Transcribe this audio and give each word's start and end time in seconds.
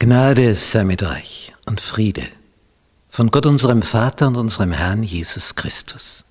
Gnade 0.00 0.54
sei 0.54 0.84
mit 0.84 1.02
euch 1.02 1.52
und 1.66 1.80
Friede 1.80 2.22
von 3.08 3.32
Gott 3.32 3.46
unserem 3.46 3.82
Vater 3.82 4.28
und 4.28 4.36
unserem 4.36 4.70
Herrn 4.70 5.02
Jesus 5.02 5.56
Christus. 5.56 6.24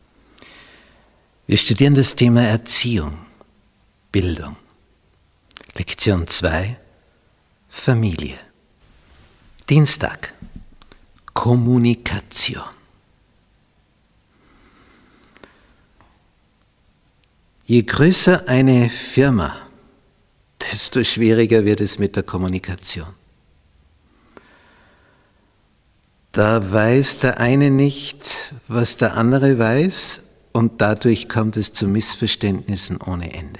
Wir 1.48 1.58
studieren 1.58 1.94
das 1.94 2.16
Thema 2.16 2.44
Erziehung, 2.44 3.18
Bildung. 4.10 4.56
Lektion 5.74 6.26
2, 6.28 6.80
Familie. 7.68 8.40
Dienstag, 9.70 10.34
Kommunikation. 11.34 12.64
Je 17.66 17.84
größer 17.84 18.48
eine 18.48 18.90
Firma, 18.90 19.58
desto 20.62 21.04
schwieriger 21.04 21.66
wird 21.66 21.82
es 21.82 22.00
mit 22.00 22.16
der 22.16 22.24
Kommunikation. 22.24 23.27
Da 26.38 26.72
weiß 26.72 27.18
der 27.18 27.40
eine 27.40 27.72
nicht, 27.72 28.20
was 28.68 28.96
der 28.98 29.18
andere 29.18 29.58
weiß 29.58 30.22
und 30.52 30.82
dadurch 30.82 31.28
kommt 31.28 31.58
es 31.58 31.74
zu 31.74 31.88
Missverständnissen 31.88 33.02
ohne 33.02 33.34
Ende. 33.34 33.60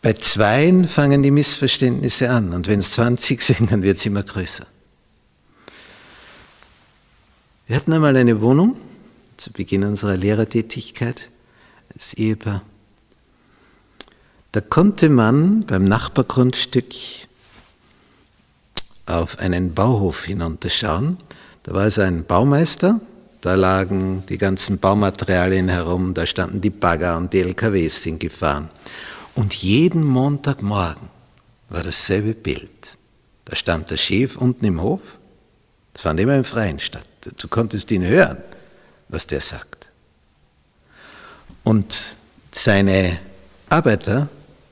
Bei 0.00 0.12
Zweien 0.12 0.86
fangen 0.86 1.24
die 1.24 1.32
Missverständnisse 1.32 2.30
an 2.30 2.52
und 2.52 2.68
wenn 2.68 2.78
es 2.78 2.92
20 2.92 3.42
sind, 3.42 3.72
dann 3.72 3.82
wird 3.82 3.98
es 3.98 4.06
immer 4.06 4.22
größer. 4.22 4.64
Wir 7.66 7.74
hatten 7.74 7.92
einmal 7.92 8.16
eine 8.16 8.40
Wohnung 8.40 8.76
zu 9.38 9.50
Beginn 9.50 9.82
unserer 9.82 10.16
Lehrertätigkeit 10.16 11.30
als 11.92 12.14
Ehepaar. 12.14 12.62
Da 14.52 14.60
konnte 14.60 15.08
man 15.08 15.66
beim 15.66 15.82
Nachbargrundstück 15.82 16.94
auf 19.06 19.38
einen 19.38 19.74
Bauhof 19.74 20.24
hinunterschauen. 20.24 21.18
Da 21.62 21.74
war 21.74 21.82
also 21.82 22.02
ein 22.02 22.24
Baumeister, 22.24 23.00
da 23.40 23.54
lagen 23.54 24.24
die 24.28 24.38
ganzen 24.38 24.78
Baumaterialien 24.78 25.68
herum, 25.68 26.14
da 26.14 26.26
standen 26.26 26.60
die 26.60 26.70
Bagger 26.70 27.16
und 27.16 27.32
die 27.32 27.40
LKWs 27.40 28.02
sind 28.02 28.20
gefahren. 28.20 28.70
Und 29.34 29.52
jeden 29.54 30.04
Montagmorgen 30.04 31.08
war 31.68 31.82
dasselbe 31.82 32.34
Bild. 32.34 32.70
Da 33.44 33.56
stand 33.56 33.90
der 33.90 33.96
Chef 33.96 34.36
unten 34.36 34.64
im 34.64 34.80
Hof, 34.80 35.18
das 35.92 36.02
fand 36.02 36.20
immer 36.20 36.36
im 36.36 36.44
Freien 36.44 36.78
statt. 36.78 37.06
Du 37.38 37.48
konntest 37.48 37.90
ihn 37.90 38.04
hören, 38.04 38.38
was 39.08 39.26
der 39.26 39.40
sagt. 39.40 39.86
Und 41.62 42.16
seine 42.52 43.18
Arbeiter, 43.68 44.28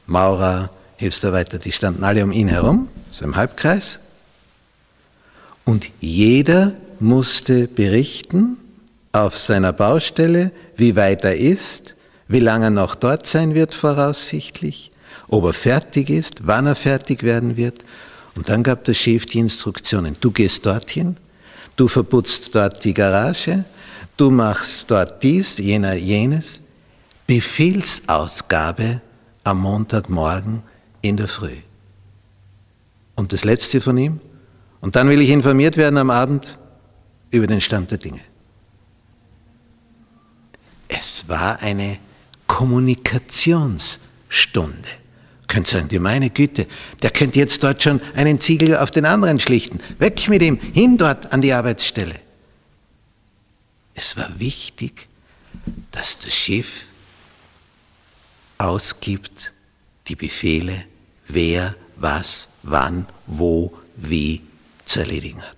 Maurer, 0.07 0.71
Hilfsarbeiter, 0.97 1.59
die 1.59 1.73
standen 1.73 2.05
alle 2.05 2.23
um 2.25 2.33
ihn 2.33 2.49
herum, 2.49 2.89
so 3.11 3.25
im 3.25 3.37
Halbkreis, 3.37 3.99
und 5.65 5.91
jeder 6.01 6.75
musste 7.01 7.69
berichten 7.69 8.57
auf 9.13 9.37
seiner 9.37 9.73
Baustelle, 9.73 10.53
wie 10.77 10.97
weit 10.97 11.25
er 11.25 11.37
ist, 11.37 11.95
wie 12.29 12.41
lange 12.41 12.67
er 12.67 12.71
noch 12.71 12.95
dort 12.95 13.27
sein 13.27 13.55
wird 13.55 13.75
voraussichtlich, 13.75 14.91
ob 15.29 15.45
er 15.45 15.53
fertig 15.53 16.11
ist, 16.11 16.47
wann 16.47 16.67
er 16.67 16.75
fertig 16.75 17.23
werden 17.23 17.57
wird. 17.57 17.85
Und 18.35 18.49
dann 18.49 18.63
gab 18.63 18.85
der 18.85 18.95
Chef 18.95 19.27
die 19.27 19.39
Instruktionen, 19.39 20.17
du 20.21 20.31
gehst 20.31 20.65
dorthin, 20.65 21.17
du 21.77 21.89
verputzt 21.89 22.55
dort 22.55 22.83
die 22.85 22.95
Garage, 22.95 23.65
du 24.17 24.31
machst 24.31 24.91
dort 24.91 25.23
dies, 25.23 25.59
jener, 25.59 25.95
jenes. 25.95 26.61
Befehlsausgabe 27.27 29.01
am 29.45 29.61
Montagmorgen 29.61 30.63
in 31.03 31.17
der 31.17 31.29
Früh. 31.29 31.57
Und 33.15 33.33
das 33.33 33.45
letzte 33.45 33.81
von 33.81 33.97
ihm, 33.97 34.21
und 34.83 34.95
dann 34.97 35.09
will 35.09 35.23
ich 35.23 35.31
informiert 35.31 35.79
werden 35.79 35.97
am 35.97 36.11
Abend 36.11 36.59
über 37.31 37.47
den 37.47 37.63
Stand 37.63 37.93
der 37.93 37.99
Dinge. 37.99 38.21
Es 40.89 41.29
war 41.29 41.61
eine 41.61 41.99
Kommunikationsstunde. 42.47 44.89
Könnt 45.47 45.67
sagen, 45.67 45.89
die 45.89 45.99
meine 45.99 46.31
Güte, 46.31 46.67
der 47.01 47.11
könnte 47.11 47.39
jetzt 47.39 47.63
dort 47.63 47.83
schon 47.83 48.01
einen 48.15 48.41
Ziegel 48.41 48.77
auf 48.77 48.91
den 48.91 49.07
anderen 49.07 49.41
schlichten. 49.41 49.81
Weg 49.99 50.29
mit 50.29 50.43
ihm, 50.43 50.59
hin 50.59 50.99
dort 50.99 51.33
an 51.33 51.41
die 51.41 51.53
Arbeitsstelle. 51.53 52.17
Es 53.95 54.17
war 54.17 54.39
wichtig, 54.39 55.09
dass 55.93 56.19
das 56.19 56.35
Schiff 56.35 56.87
ausgibt 58.59 59.53
die 60.09 60.17
Befehle, 60.17 60.85
wer, 61.29 61.77
was, 61.97 62.49
wann, 62.63 63.07
wo, 63.27 63.73
wie 63.97 64.43
zu 64.93 65.01
erledigen 65.01 65.43
hat. 65.43 65.57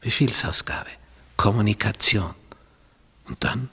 Befehlsausgabe, 0.00 0.90
Kommunikation. 1.36 2.34
Und 3.24 3.42
dann, 3.42 3.68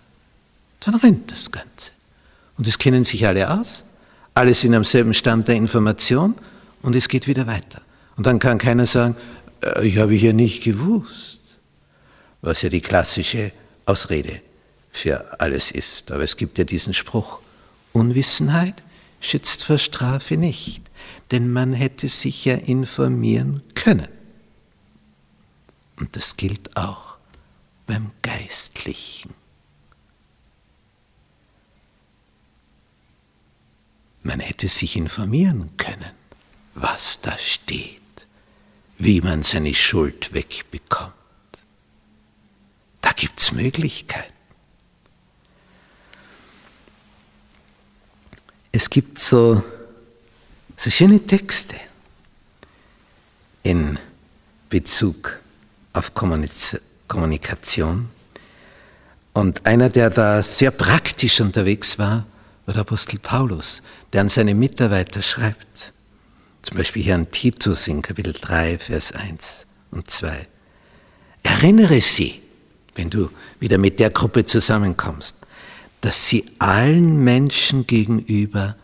dann 0.79 0.95
rennt 0.95 1.31
das 1.31 1.51
Ganze. 1.51 1.91
Und 2.57 2.67
es 2.67 2.77
kennen 2.79 3.03
sich 3.03 3.27
alle 3.27 3.49
aus, 3.49 3.83
alle 4.33 4.53
sind 4.55 4.73
am 4.73 4.83
selben 4.83 5.13
Stand 5.13 5.47
der 5.47 5.55
Information 5.55 6.35
und 6.81 6.95
es 6.95 7.07
geht 7.07 7.27
wieder 7.27 7.47
weiter. 7.47 7.81
Und 8.15 8.25
dann 8.25 8.39
kann 8.39 8.57
keiner 8.57 8.85
sagen, 8.85 9.15
äh, 9.61 9.87
ich 9.87 9.97
habe 9.97 10.15
ja 10.15 10.33
nicht 10.33 10.63
gewusst, 10.63 11.39
was 12.41 12.61
ja 12.61 12.69
die 12.69 12.81
klassische 12.81 13.51
Ausrede 13.85 14.41
für 14.91 15.39
alles 15.41 15.71
ist. 15.71 16.11
Aber 16.11 16.23
es 16.23 16.37
gibt 16.37 16.57
ja 16.57 16.63
diesen 16.63 16.93
Spruch, 16.93 17.39
Unwissenheit 17.91 18.75
schützt 19.19 19.65
vor 19.65 19.77
Strafe 19.77 20.37
nicht, 20.37 20.81
denn 21.31 21.51
man 21.51 21.73
hätte 21.73 22.07
sich 22.07 22.45
ja 22.45 22.55
informieren 22.55 23.61
können. 23.75 24.12
Und 25.95 26.15
das 26.15 26.37
gilt 26.37 26.75
auch 26.75 27.17
beim 27.85 28.11
Geistlichen. 28.21 29.33
Man 34.23 34.39
hätte 34.39 34.69
sich 34.69 34.95
informieren 34.95 35.75
können, 35.77 36.11
was 36.75 37.19
da 37.21 37.37
steht, 37.37 37.99
wie 38.97 39.21
man 39.21 39.43
seine 39.43 39.73
Schuld 39.73 40.33
wegbekommt. 40.33 41.13
Da 43.01 43.11
gibt 43.11 43.39
es 43.39 43.51
Möglichkeiten. 43.51 44.31
Es 48.71 48.89
gibt 48.89 49.19
so, 49.19 49.61
so 50.77 50.89
schöne 50.89 51.19
Texte 51.19 51.75
in 53.61 53.99
Bezug 54.69 55.42
auf 55.93 56.13
Kommunikation. 56.13 58.09
Und 59.33 59.65
einer, 59.65 59.89
der 59.89 60.09
da 60.09 60.43
sehr 60.43 60.71
praktisch 60.71 61.39
unterwegs 61.41 61.97
war, 61.97 62.25
war 62.65 62.73
der 62.73 62.81
Apostel 62.81 63.19
Paulus, 63.19 63.81
der 64.11 64.21
an 64.21 64.29
seine 64.29 64.53
Mitarbeiter 64.53 65.21
schreibt. 65.21 65.93
Zum 66.61 66.77
Beispiel 66.77 67.03
hier 67.03 67.15
an 67.15 67.29
Titus 67.31 67.87
in 67.87 68.01
Kapitel 68.01 68.33
3, 68.33 68.79
Vers 68.79 69.11
1 69.11 69.65
und 69.91 70.09
2. 70.09 70.47
Erinnere 71.43 71.99
sie, 71.99 72.41
wenn 72.95 73.09
du 73.09 73.29
wieder 73.59 73.77
mit 73.77 73.99
der 73.99 74.11
Gruppe 74.11 74.45
zusammenkommst, 74.45 75.35
dass 76.01 76.27
sie 76.27 76.45
allen 76.59 77.23
Menschen 77.23 77.87
gegenüber 77.87 78.75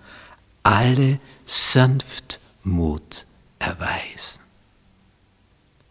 alle 0.64 1.20
Sanftmut 1.46 3.26
erweisen. 3.60 4.40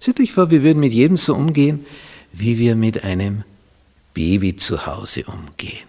Stellt 0.00 0.20
euch 0.20 0.32
vor, 0.32 0.50
wir 0.50 0.62
würden 0.62 0.81
mit 0.81 0.92
jedem 0.92 1.16
so 1.16 1.34
umgehen, 1.34 1.84
wie 2.32 2.59
wir 2.59 2.76
mit 2.76 3.04
einem 3.04 3.44
Baby 4.14 4.56
zu 4.56 4.86
Hause 4.86 5.25
umgehen. 5.25 5.86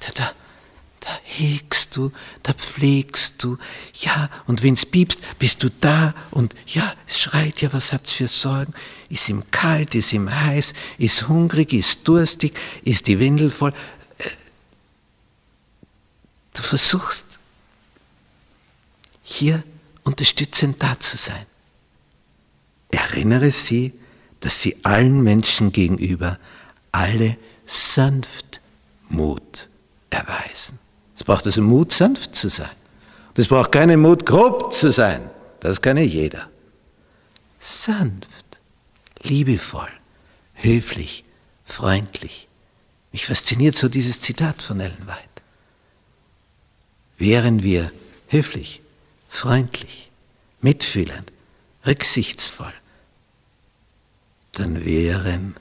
Da, 0.00 0.08
da, 0.14 0.32
da 1.00 1.18
hegst 1.24 1.96
du, 1.96 2.12
da 2.42 2.52
pflegst 2.54 3.42
du, 3.42 3.58
ja, 4.00 4.30
und 4.46 4.62
wenn's 4.62 4.86
piepst, 4.86 5.20
bist 5.38 5.62
du 5.62 5.70
da 5.70 6.14
und 6.30 6.54
ja, 6.66 6.94
es 7.06 7.18
schreit 7.18 7.60
ja, 7.60 7.72
was 7.72 7.92
hat's 7.92 8.12
für 8.12 8.28
Sorgen? 8.28 8.74
Ist 9.08 9.28
ihm 9.28 9.44
kalt, 9.50 9.94
ist 9.94 10.12
ihm 10.12 10.30
heiß, 10.30 10.72
ist 10.98 11.28
hungrig, 11.28 11.72
ist 11.72 12.06
durstig, 12.06 12.56
ist 12.84 13.06
die 13.06 13.18
Windel 13.18 13.50
voll. 13.50 13.72
Äh, 14.18 14.30
du 16.54 16.62
versuchst, 16.62 17.26
hier 19.22 19.62
unterstützend 20.04 20.82
da 20.82 20.98
zu 20.98 21.16
sein. 21.16 21.46
Erinnere 23.10 23.50
sie, 23.50 23.94
dass 24.40 24.60
sie 24.60 24.76
allen 24.84 25.22
Menschen 25.22 25.72
gegenüber 25.72 26.38
alle 26.92 27.36
Sanftmut 27.64 29.68
erweisen. 30.10 30.78
Es 31.16 31.24
braucht 31.24 31.46
also 31.46 31.62
Mut, 31.62 31.92
sanft 31.92 32.34
zu 32.34 32.48
sein. 32.48 32.70
Und 33.28 33.38
es 33.38 33.48
braucht 33.48 33.72
keinen 33.72 34.00
Mut, 34.00 34.26
grob 34.26 34.72
zu 34.72 34.92
sein. 34.92 35.30
Das 35.60 35.80
kann 35.80 35.96
ja 35.96 36.02
jeder. 36.02 36.48
Sanft, 37.58 38.58
liebevoll, 39.22 39.90
höflich, 40.54 41.24
freundlich. 41.64 42.46
Mich 43.10 43.26
fasziniert 43.26 43.74
so 43.74 43.88
dieses 43.88 44.20
Zitat 44.20 44.62
von 44.62 44.80
Ellen 44.80 45.06
White. 45.06 45.18
Wären 47.16 47.62
wir 47.62 47.90
höflich, 48.28 48.80
freundlich, 49.28 50.10
mitfühlend, 50.60 51.32
rücksichtsvoll, 51.86 52.72
dann 54.58 54.84
wären 54.84 55.54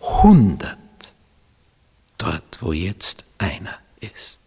hundert 0.00 0.78
dort, 2.18 2.62
wo 2.62 2.72
jetzt 2.72 3.24
einer 3.38 3.78
ist. 4.00 4.40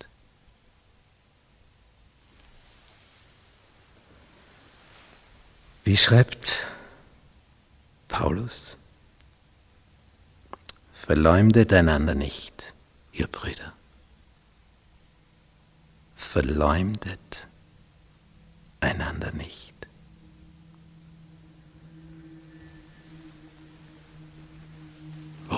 Wie 5.84 5.98
schreibt 5.98 6.66
Paulus? 8.08 8.78
Verleumdet 10.92 11.72
einander 11.72 12.16
nicht, 12.16 12.74
ihr 13.14 13.28
Brüder. 13.28 13.74
Verleumdet 16.16 17.48
einander 18.82 19.32
nicht. 19.32 19.67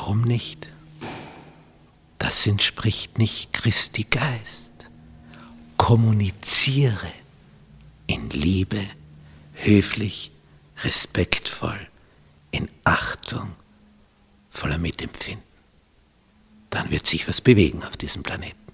Warum 0.10 0.24
nicht? 0.24 0.66
Das 2.18 2.48
entspricht 2.48 3.20
nicht 3.20 3.54
Christi 3.54 4.08
Geist. 4.10 4.74
Kommuniziere 5.78 7.14
in 8.08 8.32
Liebe 8.32 8.84
höflich, 9.54 10.32
respektvoll, 10.84 11.80
in 12.50 12.72
Achtung, 12.86 13.56
voller 14.50 14.80
Mitempfinden. 14.80 15.46
Dann 16.72 16.90
wird 16.90 17.06
sich 17.06 17.28
was 17.28 17.40
bewegen 17.40 17.84
auf 17.84 17.96
diesem 17.96 18.24
Planeten. 18.24 18.69